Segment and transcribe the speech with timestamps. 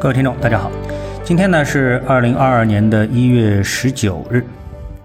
[0.00, 0.70] 各位听众，大家好，
[1.24, 4.44] 今天呢是二零二二年的一月十九日。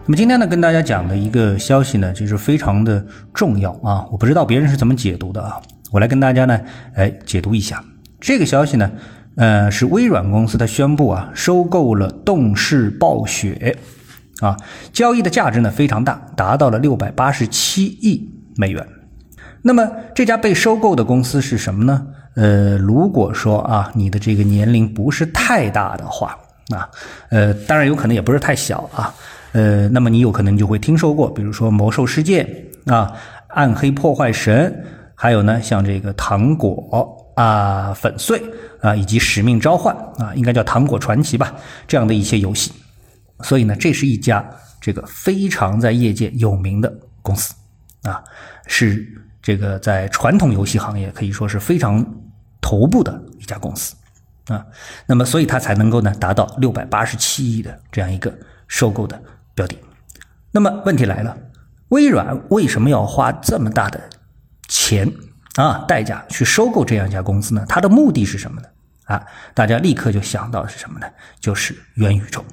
[0.06, 4.06] 那么今天呢，跟大家讲的一个消息呢，就是非常的重要啊。
[4.12, 5.56] 我不知道别人是怎么解读的啊，
[5.92, 6.60] 我来跟大家呢，
[6.96, 7.82] 哎，解读一下
[8.20, 8.92] 这个消息呢。
[9.36, 13.78] 呃，是微软公司它宣布啊，收购了动视暴雪
[14.42, 14.58] 啊，
[14.92, 18.86] 交易的价值呢非常大，达到了六百八十七亿美元。
[19.62, 22.08] 那么这家被收购的公司是什么呢？
[22.40, 26.40] 呃，如果说啊，你的这个年龄不是太大的话
[26.70, 26.90] 啊，
[27.32, 29.14] 呃，当然有可能也不是太小啊，
[29.52, 32.46] 呃，那么你有可能就会听说过，比如说《魔兽世界》
[32.94, 33.12] 啊，
[33.50, 34.72] 《暗黑破坏神》，
[35.16, 38.40] 还有呢，像这个《糖果》啊，《粉碎》
[38.88, 41.54] 啊，以及《使命召唤》啊，应该叫《糖果传奇》吧，
[41.90, 42.72] 这样的一些游戏。
[43.42, 44.50] 所以呢，这是一家
[44.80, 46.90] 这个非常在业界有名的
[47.22, 47.54] 公司
[48.04, 48.24] 啊，
[48.66, 49.06] 是
[49.42, 52.02] 这个在传统游戏行业可以说是非常。
[52.70, 53.96] 头部的一家公司，
[54.46, 54.64] 啊，
[55.08, 58.32] 那么所以它才能够呢达到六百八十七亿的这样一个
[58.68, 59.20] 收购的
[59.56, 59.76] 标的。
[60.52, 61.36] 那么问题来了，
[61.88, 64.00] 微软为什么要花这么大的
[64.68, 65.12] 钱
[65.56, 67.66] 啊代价去收购这样一家公司呢？
[67.68, 68.68] 它的目的是什么呢？
[69.06, 71.08] 啊，大家立刻就想到的是什么呢？
[71.40, 72.46] 就是元宇宙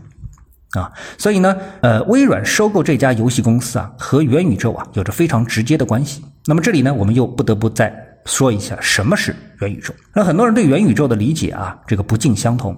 [0.70, 0.90] 啊。
[1.18, 6.24] 所以呢，呃，微软收购这家游戏公司啊，和元宇宙啊有着非常直接的关系。
[6.46, 8.05] 那么这里呢，我们又不得不在。
[8.26, 9.94] 说一下什么是元宇宙？
[10.12, 12.76] 那很多人对元宇宙的理解啊，这个不尽相同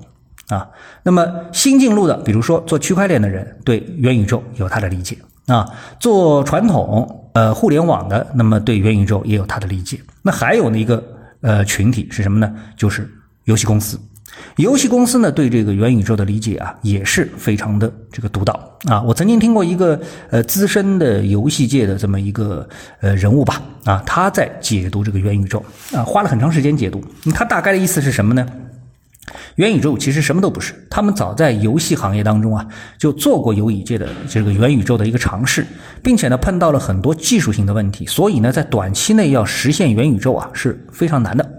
[0.49, 0.69] 啊。
[1.03, 5.65] 那么新进入的，比如说做区块链的人，对元宇宙有他的理解啊；
[5.99, 9.99] 做传统呃互联网的，那么对元宇宙也有他的理解。
[10.23, 11.03] 那还有呢一个
[11.41, 12.55] 呃群体是什么呢？
[12.77, 13.11] 就是
[13.45, 13.99] 游戏公司。
[14.57, 18.59] 游戏公司呢，对这个元宇宙的理解啊，也是非常的这个独到
[18.89, 19.03] 啊。
[19.03, 20.01] 我曾经听过一个
[20.31, 22.69] 呃资深的游戏界的这么一个
[23.01, 27.03] 呃人物吧啊，他在解读这个元宇宙啊，花了很长时间解读。
[27.35, 28.47] 他大概的意思是什么呢？
[29.57, 32.67] 元宇宙其实什么都不是，他们早在游戏行业当中啊，
[32.97, 35.67] 就做过游戏界的这个元宇宙的一个尝试，
[36.03, 41.58] 并且呢碰到了很多技术性的问题，所以呢在短期内要实现元宇宙啊是非常难的。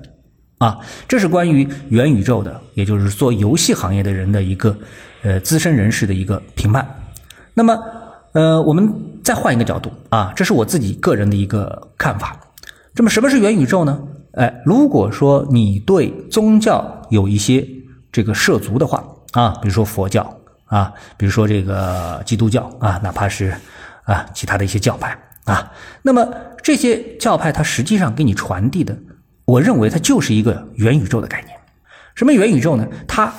[0.60, 0.78] 啊，
[1.08, 4.78] 这是关于元宇宙的，也就是做游戏行业的人的一个
[5.24, 6.86] 呃资深人士的一个评判。
[7.54, 7.78] 那么，
[8.34, 8.94] 呃，我们
[9.24, 12.38] 再换一个角度啊，这是我自己个人的一个看法。
[12.94, 14.00] 那么，什么是元宇宙呢？
[14.34, 17.66] 哎，如果说你对宗教有一些
[18.12, 23.54] 这个涉足的话啊，比如说佛教啊，比如说这个基督教啊，哪怕是
[24.04, 25.72] 啊其他的一些教派啊，
[26.02, 26.28] 那么
[26.62, 28.98] 这些教派它实际上给你传递的。
[29.50, 31.58] 我认为它就是一个元宇宙的概念。
[32.14, 32.88] 什么元宇宙呢？
[33.08, 33.34] 它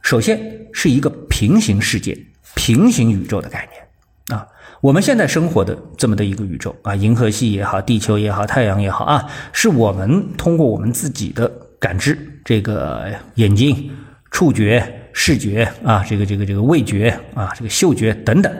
[0.00, 0.40] 首先
[0.72, 2.16] 是一个平行世界、
[2.54, 4.46] 平行宇宙的概念啊。
[4.80, 11.50] 我们现在生活的这么的一个宇宙啊，银河系也好，地球也好，太阳也好啊，是我们通过我们自己的
[11.80, 13.90] 感知，这个眼睛、
[14.30, 18.54] 触觉、视觉啊，这个这个这个味觉啊，这个嗅觉等等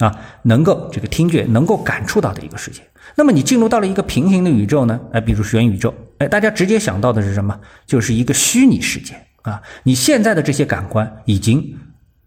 [0.00, 2.82] 啊，能够这个听觉能够感触到的一个世界。
[3.14, 5.00] 那么你进入到了一个平行的宇宙呢？
[5.12, 5.94] 哎，比如元宇宙。
[6.18, 7.58] 哎，大家直接想到的是什么？
[7.86, 9.62] 就是一个虚拟世界啊！
[9.82, 11.74] 你现在的这些感官已经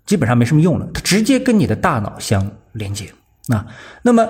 [0.05, 3.07] 基本上没什么用了，它直接跟你的大脑相连接
[3.49, 3.65] 啊。
[4.01, 4.27] 那么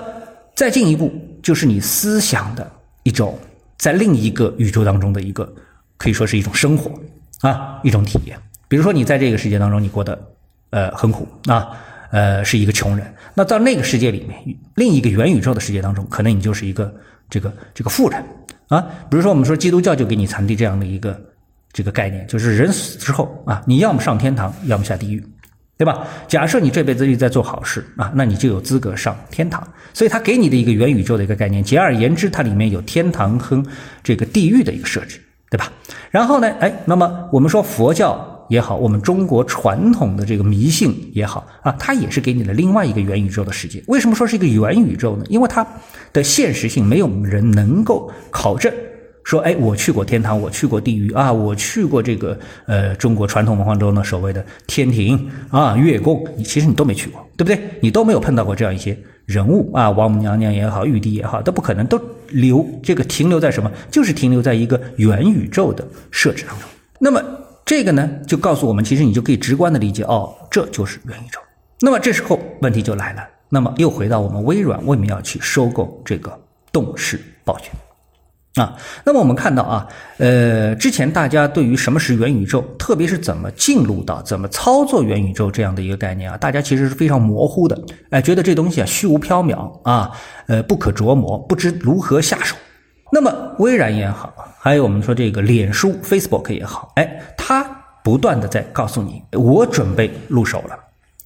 [0.54, 1.10] 再进一步，
[1.42, 2.70] 就是你思想的
[3.04, 3.38] 一种
[3.78, 5.50] 在另一个宇宙当中的一个，
[5.96, 6.92] 可以说是一种生活
[7.40, 8.38] 啊，一种体验。
[8.68, 10.18] 比如说你在这个世界当中，你过得
[10.70, 11.70] 呃很苦啊，
[12.14, 13.04] 呃是一个穷人。
[13.34, 16.94] 那到那个世界里面，另一个元宇宙的世界当中，可能你就是一个
[17.28, 18.24] 这个这个富人。
[18.68, 18.80] 啊，
[19.10, 21.20] 比如说我们说基督教就给你传递这样的一个
[21.72, 25.22] 这个概念，就是人死之后啊，你要么上天堂，要么下地狱，
[25.76, 26.06] 对吧？
[26.28, 29.66] 假设你这辈子一直在做好事啊，那你就有资格上天堂。
[29.92, 33.60] 所以他给你的一个元宇宙的一个概念，简而言之，它里面有天堂和
[34.02, 35.20] 这个地狱的一个设置，
[35.50, 35.72] 对吧？
[36.10, 38.30] 然后呢，哎，那么我们说佛教。
[38.48, 43.82] 也好，我们中国传统的这个迷信也好啊，它也是给你了另外一个元宇宙的世界。
[43.86, 45.24] 为什么说是一个元宇宙呢？
[45.28, 45.66] 因为它
[46.12, 48.72] 的现实性没有人能够考证，
[49.24, 57.58] 说哎，我去过天堂，我去过地狱啊，我去过这个呃中国传统文化中的所谓的天庭啊、月宫，你其实你都没去过，对不对？
[57.80, 63.70] 你都没有碰到过这样一些人物啊，王母娘娘也好，玉帝也好，都不可能都留这个停留在什么？
[63.90, 66.68] 就是停留在一个元宇宙的设置当中。
[66.98, 67.22] 那么。
[67.64, 71.40] 这个呢，就告诉我们，其实你就可以直观的理解，哦，这就是元宇宙。
[71.80, 76.38] 那么这时候问题就来了，那么又回到我们微软为什么要去收购这个
[76.70, 77.70] 动视暴雪
[78.60, 78.76] 啊？
[79.04, 79.88] 那么我们看到啊，
[80.18, 87.78] 呃，之前大家对于什么是元宇宙，特别是怎么进入到、怎么操作元宇宙这样的一个概念啊，大家其实是非常模糊的，
[88.10, 90.10] 哎，觉得这东西啊虚无缥缈啊，
[90.46, 92.54] 呃，不可琢磨，不知如何下手。
[93.14, 97.62] 那么微软也好，还有我们说这个脸书 Facebook 也好，哎，它
[98.02, 100.76] 不断的在告诉你，我准备入手了。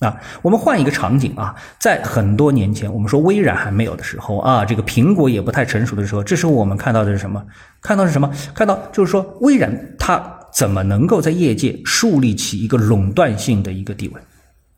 [0.07, 7.43] 啊，我们换一个场景啊，在很多年前，我们说微软还没有的时候啊，这个苹果也不太成熟的时候，这时候我们看到的是什么？
[7.81, 8.31] 看到是什么？
[8.55, 14.21] 看到就是说，微软它怎么能够在业界树立起一个垄断性的一个地位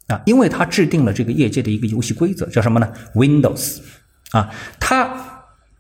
[0.07, 0.23] 啊？
[0.27, 3.81] 因为它制定了这个业界的一个游戏规则，叫什么呢？Windows
[4.31, 4.49] 啊，
[4.79, 5.13] 它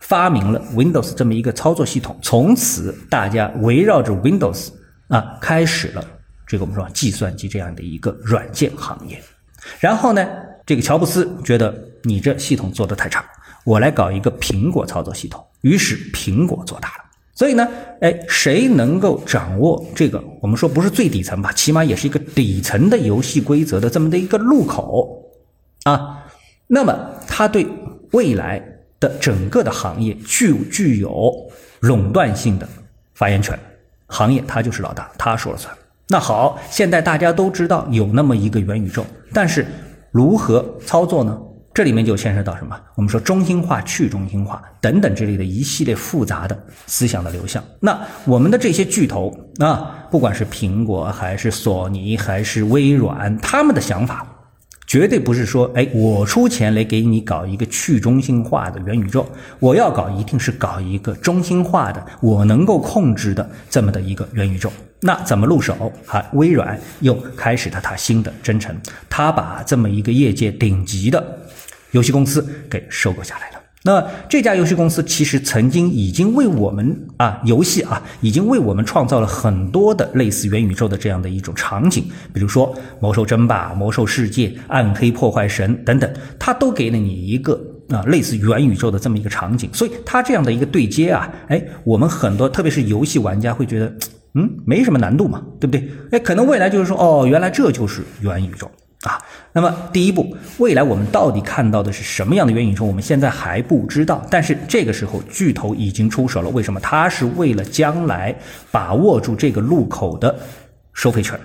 [0.00, 4.68] 发明了 Windows 这么一个操作系统，从此大家围绕着 Windows
[5.08, 6.04] 啊，开始了。
[6.46, 9.22] 这个我们说计算机这样的一个软件行业，
[9.78, 10.26] 然后呢，
[10.66, 13.24] 这个乔布斯觉得你这系统做的太差，
[13.64, 17.04] 我来搞一个苹果操作系统，于是苹果做大了。
[17.32, 17.66] 所以呢，
[18.00, 25.24] 哎，谁能够掌握这个我们说不是最底层吧，起码也是一个底层的游戏规则的这么的一个入口
[25.84, 26.24] 啊，
[26.66, 26.92] 那么
[27.28, 27.64] 他对
[28.10, 28.60] 未来
[29.00, 31.34] 的整个的行业具具有
[31.80, 32.68] 垄断性的
[33.14, 33.58] 发言权，
[34.06, 35.74] 行业他就是老大，他说了算。
[36.06, 39.66] 那好，现在大家都知道有那么一个元宇宙，但是
[40.12, 41.36] 如何操作呢？
[41.72, 42.76] 这里面就牵涉到什么？
[42.96, 47.62] 我们说中心化、去中心化等等之类的一系列复杂的思想的流向。
[47.78, 54.26] 那我们的这些巨头啊，不管是苹果还是索尼还是微软，他们的想法。
[54.90, 59.24] 绝对不是说，哎，我出钱来给你搞一个去中心化的元宇宙，
[59.60, 64.68] 我要搞一定是搞一个中心化的，我能够控制的这么的一个元宇宙。
[64.98, 65.92] 那怎么入手？
[66.04, 68.76] 哈，微软又开始了它新的征程，
[69.08, 71.38] 它把这么一个业界顶级的
[71.92, 73.60] 游戏公司给收购下来了。
[73.82, 89.70] 那这家游戏公司其实曾经已经为我们啊游戏啊，已经为我们创造了很多的类似元宇宙的这样的一种场景，比如说《魔兽争霸》《魔兽世界》《暗黑破坏神》等等，它都给了你一个啊类似元宇宙的这么一个场景。
[89.72, 93.90] 所以它这样的一个对接啊，哎，我们很多特别是游戏玩家会觉得，
[94.34, 95.88] 嗯，没什么难度嘛，对不对？
[96.10, 98.70] 哎，可能未来就是说，哦，原来这就是元宇宙。
[99.02, 99.18] 啊，
[99.52, 102.84] 那么第一步，未来我们到底看到的是什么样的元宇宙？
[102.84, 104.26] 我们现在还不知道。
[104.30, 106.50] 但是这个时候，巨头已经出手了。
[106.50, 106.78] 为什么？
[106.80, 108.34] 它是为了将来
[108.70, 110.38] 把握住这个路口的
[110.92, 111.40] 收费权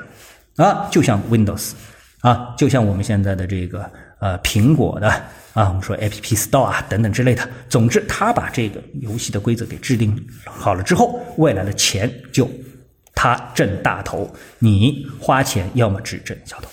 [0.58, 1.72] 啊，就像 Windows
[2.20, 5.08] 啊，就像我们现在的这个呃苹果的
[5.54, 7.48] 啊，我们说 App Store 啊等等之类的。
[7.70, 10.14] 总之，他把这个游戏的规则给制定
[10.44, 12.50] 好了之后，未来的钱就
[13.14, 14.30] 他挣大头，
[14.60, 16.68] 你花钱要么只挣小头。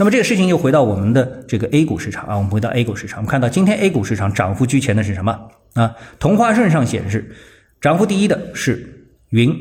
[0.00, 5.38] 那么这个事情又回到我们的这个 A 股市场啊，我们回到 A 股市场，我们看到今天 A 股市场涨幅居前的是什么
[5.74, 5.94] 啊？
[6.18, 7.36] 同花顺上显示，
[7.82, 9.54] 涨幅第一的是云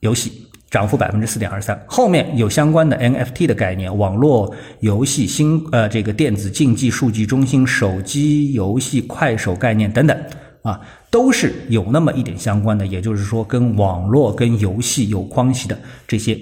[0.00, 10.24] 游戏，涨幅百分之四点二三，后面有相关的 NFT 的概念，网络游戏、新呃这个电子竞技数据中心、手机游戏、快手概念等等
[10.62, 16.36] 啊，都是有那么一点相关的，也就是说跟网络、跟游戏有关系的这些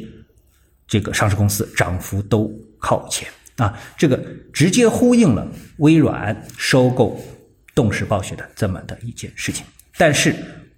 [0.88, 3.28] 这个上市公司涨幅都靠前。
[3.56, 4.18] 啊，这个
[4.52, 5.46] 直接呼应了
[5.78, 7.20] 微软收购
[7.74, 9.64] 动视暴雪的这么的一件事情。
[9.98, 10.34] 但是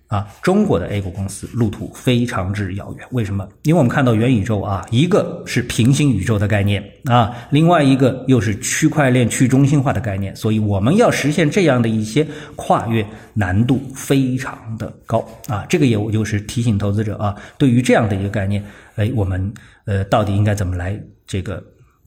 [0.08, 3.06] 啊，中国的 A 股公司路途非常之遥远。
[3.10, 3.48] 为什么？
[3.62, 12.24] 因为我们看到元宇宙啊，一个是平行宇宙的概念啊，另外一个又是区块链去中心化的概念，所以我们要实现这样的一些
[12.54, 15.64] 跨越，难度非常的高啊。
[15.68, 18.62] 这个也我就是提醒投资者啊，对于这样的一个概念，
[18.96, 19.52] 哎，我们
[19.86, 21.60] 呃到底应该怎么来这个？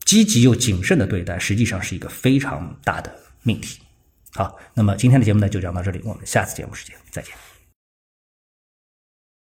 [0.08, 3.78] 积极又谨慎的对待，实际上是一个非常大的命题。
[4.32, 7.34] 好，那么今天的节目呢就讲到这里，我们下次节目时间再见。